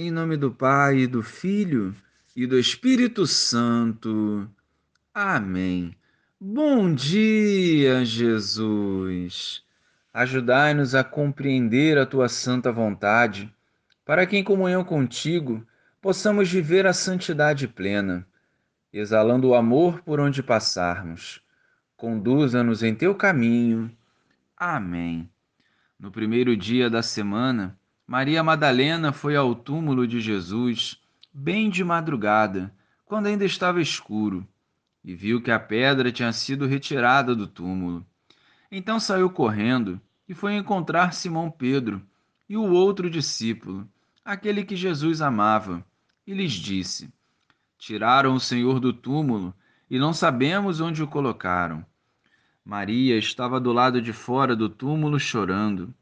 Em 0.00 0.12
nome 0.12 0.36
do 0.36 0.52
Pai, 0.52 1.08
do 1.08 1.24
Filho 1.24 1.92
e 2.36 2.46
do 2.46 2.56
Espírito 2.56 3.26
Santo. 3.26 4.48
Amém. 5.12 5.92
Bom 6.40 6.94
dia, 6.94 8.04
Jesus. 8.04 9.64
Ajudai-nos 10.14 10.94
a 10.94 11.02
compreender 11.02 11.98
a 11.98 12.06
tua 12.06 12.28
santa 12.28 12.70
vontade, 12.70 13.52
para 14.04 14.24
que 14.24 14.36
em 14.36 14.44
comunhão 14.44 14.84
contigo 14.84 15.66
possamos 16.00 16.48
viver 16.48 16.86
a 16.86 16.92
santidade 16.92 17.66
plena, 17.66 18.24
exalando 18.92 19.48
o 19.48 19.54
amor 19.56 20.00
por 20.02 20.20
onde 20.20 20.44
passarmos. 20.44 21.42
Conduza-nos 21.96 22.84
em 22.84 22.94
teu 22.94 23.16
caminho. 23.16 23.90
Amém. 24.56 25.28
No 25.98 26.12
primeiro 26.12 26.56
dia 26.56 26.88
da 26.88 27.02
semana, 27.02 27.76
Maria 28.10 28.42
Madalena 28.42 29.12
foi 29.12 29.36
ao 29.36 29.54
túmulo 29.54 30.08
de 30.08 30.18
Jesus, 30.18 30.98
bem 31.30 31.68
de 31.68 31.84
madrugada, 31.84 32.74
quando 33.04 33.26
ainda 33.26 33.44
estava 33.44 33.82
escuro, 33.82 34.48
e 35.04 35.14
viu 35.14 35.42
que 35.42 35.50
a 35.50 35.60
pedra 35.60 36.10
tinha 36.10 36.32
sido 36.32 36.64
retirada 36.64 37.36
do 37.36 37.46
túmulo. 37.46 38.06
Então 38.72 38.98
saiu 38.98 39.28
correndo 39.28 40.00
e 40.26 40.32
foi 40.32 40.54
encontrar 40.54 41.12
Simão 41.12 41.50
Pedro 41.50 42.00
e 42.48 42.56
o 42.56 42.72
outro 42.72 43.10
discípulo, 43.10 43.86
aquele 44.24 44.64
que 44.64 44.74
Jesus 44.74 45.20
amava, 45.20 45.84
e 46.26 46.32
lhes 46.32 46.52
disse: 46.52 47.12
Tiraram 47.76 48.32
o 48.32 48.40
Senhor 48.40 48.80
do 48.80 48.90
túmulo 48.90 49.54
e 49.90 49.98
não 49.98 50.14
sabemos 50.14 50.80
onde 50.80 51.02
o 51.02 51.06
colocaram. 51.06 51.84
Maria 52.64 53.18
estava 53.18 53.60
do 53.60 53.70
lado 53.70 54.00
de 54.00 54.14
fora 54.14 54.56
do 54.56 54.70
túmulo 54.70 55.20
chorando. 55.20 55.94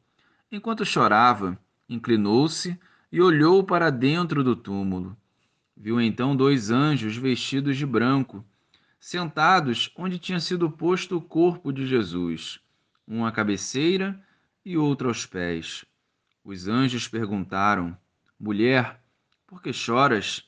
Enquanto 0.53 0.85
chorava, 0.85 1.59
inclinou-se 1.89 2.79
e 3.11 3.21
olhou 3.21 3.63
para 3.65 3.91
dentro 3.91 4.43
do 4.43 4.57
túmulo. 4.57 5.17
Viu 5.77 6.01
então 6.01 6.35
dois 6.35 6.71
anjos 6.71 7.17
vestidos 7.17 7.77
de 7.77 7.87
branco, 7.87 8.45
sentados 8.99 9.93
onde 9.97 10.19
tinha 10.19 10.41
sido 10.41 10.71
posto 10.71 11.19
o 11.19 11.21
corpo 11.21 11.73
de 11.73 11.87
Jesus, 11.87 12.61
um 13.07 13.25
à 13.25 13.31
cabeceira 13.31 14.21
e 14.65 14.77
outro 14.77 15.09
aos 15.09 15.27
pés. 15.27 15.85
Os 16.45 16.67
anjos 16.67 17.07
perguntaram: 17.07 17.97
Mulher, 18.39 19.01
por 19.47 19.63
que 19.63 19.73
choras? 19.73 20.45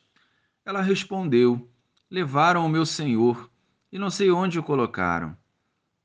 Ela 0.64 0.82
respondeu: 0.82 1.70
Levaram 2.10 2.64
o 2.64 2.68
meu 2.68 2.86
Senhor 2.86 3.50
e 3.92 3.98
não 3.98 4.10
sei 4.10 4.30
onde 4.30 4.58
o 4.58 4.62
colocaram. 4.62 5.36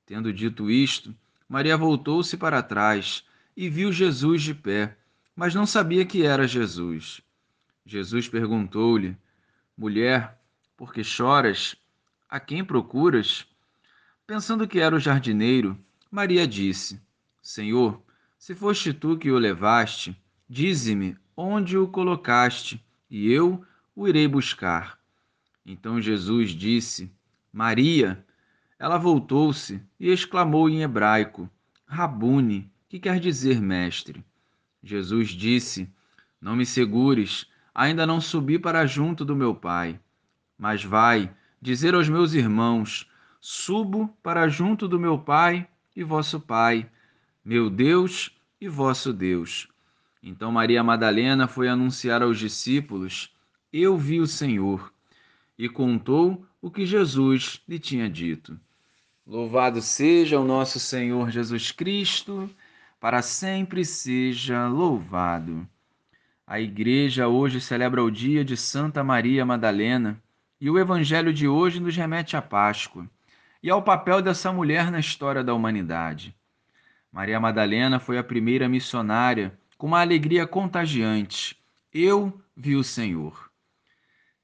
Tendo 0.06 0.34
dito 0.34 0.70
isto, 0.70 1.16
Maria 1.48 1.78
voltou-se 1.78 2.36
para 2.38 2.62
trás 2.62 3.26
e 3.56 3.70
viu 3.70 3.92
Jesus 3.92 4.42
de 4.42 4.54
pé 4.54 4.98
mas 5.36 5.56
não 5.56 5.66
sabia 5.66 6.06
que 6.06 6.26
era 6.26 6.48
Jesus. 6.48 7.22
Jesus 7.86 8.28
perguntou-lhe: 8.28 9.18
Mulher, 9.78 10.40
por 10.78 10.94
que 10.94 11.04
choras? 11.04 11.76
A 12.30 12.40
quem 12.40 12.64
procuras? 12.64 13.46
Pensando 14.26 14.68
que 14.68 14.80
era 14.80 14.96
o 14.96 15.00
jardineiro, 15.00 15.78
Maria 16.10 16.48
disse: 16.48 17.02
Senhor, 17.42 18.02
se 18.38 18.56
foste 18.56 18.94
tu 18.94 19.18
que 19.18 19.32
o 19.32 19.38
levaste, 19.38 20.18
dize-me 20.48 21.18
onde 21.36 21.78
o 21.78 21.88
colocaste, 21.88 22.84
e 23.10 23.32
eu 23.32 23.66
o 23.96 24.08
irei 24.08 24.28
buscar. 24.28 25.00
Então 25.66 26.02
Jesus 26.02 26.52
disse: 26.52 27.12
Maria. 27.52 28.26
Ela 28.80 28.98
voltou-se 28.98 29.82
e 29.98 30.10
exclamou 30.10 30.70
em 30.70 30.82
hebraico: 30.82 31.50
Rabune, 31.86 32.70
que 32.90 33.00
quer 33.00 33.20
dizer 33.20 33.62
mestre. 33.62 34.26
Jesus 34.84 35.30
disse: 35.30 35.90
Não 36.42 36.56
me 36.56 36.66
segures, 36.66 37.48
ainda 37.74 38.06
não 38.06 38.20
subi 38.20 38.60
para 38.60 38.86
junto 38.86 39.24
do 39.24 39.36
meu 39.36 39.56
Pai. 39.56 40.00
Mas 40.58 40.84
vai 40.84 41.34
dizer 41.62 41.96
aos 41.96 42.10
meus 42.10 42.34
irmãos: 42.34 43.10
Subo 43.40 44.16
para 44.22 44.48
junto 44.50 44.88
do 44.88 45.00
meu 45.00 45.18
Pai 45.18 45.68
e 45.96 46.04
vosso 46.04 46.40
Pai, 46.40 46.90
meu 47.44 47.70
Deus 47.70 48.32
e 48.60 48.68
vosso 48.68 49.14
Deus. 49.14 49.68
Então 50.22 50.52
Maria 50.52 50.84
Madalena 50.84 51.48
foi 51.48 51.70
anunciar 51.70 52.22
aos 52.22 52.38
discípulos: 52.38 53.34
Eu 53.72 53.98
vi 53.98 54.20
o 54.20 54.28
Senhor, 54.28 54.94
e 55.58 55.70
contou 55.70 56.46
o 56.62 56.70
que 56.70 56.86
Jesus 56.86 57.62
lhe 57.68 57.80
tinha 57.80 58.10
dito. 58.10 58.60
Louvado 59.26 59.82
seja 59.82 60.40
o 60.40 60.46
nosso 60.46 60.80
Senhor 60.80 61.30
Jesus 61.30 61.72
Cristo 61.72 62.50
para 63.04 63.22
sempre 63.22 63.84
seja 63.84 64.66
louvado. 64.66 65.68
A 66.48 66.62
Igreja 66.62 67.28
hoje 67.28 67.60
celebra 67.60 68.02
o 68.02 68.10
dia 68.10 68.46
de 68.46 68.56
Santa 68.56 69.04
Maria 69.04 69.46
Madalena 69.46 70.24
e 70.58 70.70
o 70.70 70.80
Evangelho 70.80 71.34
de 71.34 71.46
hoje 71.46 71.82
nos 71.82 71.98
remete 71.98 72.38
à 72.38 72.42
Páscoa 72.42 73.06
e 73.62 73.70
ao 73.70 73.84
papel 73.84 74.22
dessa 74.22 74.54
mulher 74.54 74.90
na 74.90 75.02
história 75.02 75.44
da 75.44 75.54
humanidade. 75.54 76.34
Maria 77.12 77.42
Madalena 77.42 78.00
foi 78.00 78.18
a 78.18 78.24
primeira 78.24 78.70
missionária 78.70 79.54
com 79.78 79.88
uma 79.88 80.00
alegria 80.00 80.48
contagiante. 80.48 81.58
Eu 81.94 82.42
vi 82.56 82.74
o 82.78 82.86
Senhor. 82.86 83.52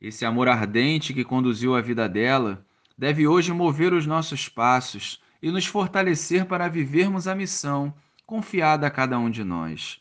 Esse 0.01 0.25
amor 0.25 0.49
ardente 0.49 1.13
que 1.13 1.23
conduziu 1.23 1.77
a 1.77 1.81
vida 1.81 2.09
dela 2.09 2.61
deve 2.97 3.25
hoje 3.25 3.53
mover 3.53 3.93
os 3.93 4.05
nossos 4.05 4.49
passos 4.49 5.23
e 5.41 5.49
nos 5.49 5.65
fortalecer 5.65 6.43
para 6.43 6.67
vivermos 6.67 7.25
a 7.25 7.33
missão 7.33 7.93
confiada 8.29 8.85
a 8.85 8.91
cada 8.91 9.17
um 9.17 9.27
de 9.27 9.43
nós. 9.43 9.99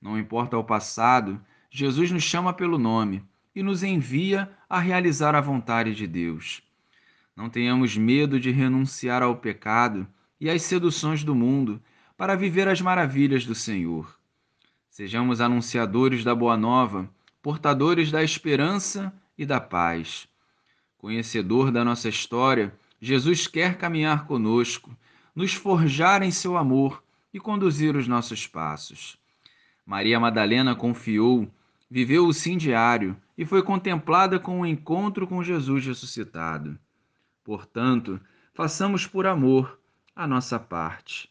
Não 0.00 0.18
importa 0.18 0.56
o 0.56 0.64
passado, 0.64 1.38
Jesus 1.70 2.10
nos 2.10 2.22
chama 2.22 2.54
pelo 2.54 2.78
nome 2.78 3.22
e 3.54 3.62
nos 3.62 3.82
envia 3.82 4.50
a 4.66 4.78
realizar 4.78 5.34
a 5.34 5.42
vontade 5.42 5.94
de 5.94 6.06
Deus. 6.06 6.62
Não 7.36 7.50
tenhamos 7.50 7.98
medo 7.98 8.40
de 8.40 8.50
renunciar 8.50 9.22
ao 9.22 9.36
pecado 9.36 10.08
e 10.40 10.48
às 10.48 10.62
seduções 10.62 11.22
do 11.22 11.34
mundo 11.34 11.82
para 12.16 12.34
viver 12.34 12.66
as 12.66 12.80
maravilhas 12.80 13.44
do 13.44 13.54
Senhor. 13.54 14.18
Sejamos 14.88 15.38
anunciadores 15.42 16.24
da 16.24 16.34
boa 16.34 16.56
nova, 16.56 17.10
portadores 17.42 18.10
da 18.10 18.22
esperança 18.24 19.12
e 19.36 19.44
da 19.44 19.60
paz. 19.60 20.26
Conhecedor 20.96 21.70
da 21.70 21.84
nossa 21.84 22.08
história, 22.08 22.72
Jesus 22.98 23.46
quer 23.46 23.76
caminhar 23.76 24.26
conosco, 24.26 24.96
nos 25.36 25.52
forjar 25.52 26.22
em 26.22 26.30
seu 26.30 26.56
amor 26.56 27.02
e 27.32 27.40
conduzir 27.40 27.96
os 27.96 28.08
nossos 28.08 28.46
passos. 28.46 29.18
Maria 29.86 30.20
Madalena 30.20 30.74
confiou, 30.74 31.48
viveu 31.90 32.26
o 32.26 32.32
sim 32.32 32.56
diário 32.56 33.16
e 33.36 33.44
foi 33.44 33.62
contemplada 33.62 34.38
com 34.38 34.60
o 34.60 34.66
encontro 34.66 35.26
com 35.26 35.42
Jesus 35.42 35.86
ressuscitado. 35.86 36.78
Portanto, 37.42 38.20
façamos 38.54 39.06
por 39.06 39.26
amor 39.26 39.78
a 40.14 40.26
nossa 40.26 40.58
parte. 40.58 41.30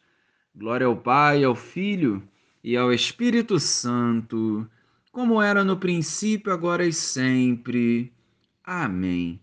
Glória 0.55 0.87
ao 0.87 0.95
Pai, 0.95 1.43
ao 1.43 1.55
Filho 1.55 2.21
e 2.63 2.75
ao 2.75 2.91
Espírito 2.91 3.59
Santo, 3.59 4.69
como 5.11 5.41
era 5.41 5.63
no 5.63 5.77
princípio, 5.77 6.51
agora 6.51 6.85
e 6.85 6.91
sempre. 6.91 8.11
Amém. 8.63 9.39